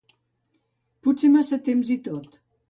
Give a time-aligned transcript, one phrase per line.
[1.09, 2.41] Potser massa temps i tot.